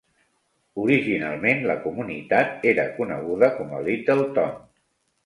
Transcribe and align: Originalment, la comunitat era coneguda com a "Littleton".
Originalment, 0.83 1.61
la 1.71 1.75
comunitat 1.83 2.65
era 2.71 2.87
coneguda 2.97 3.51
com 3.59 3.77
a 3.77 3.83
"Littleton". 3.91 4.57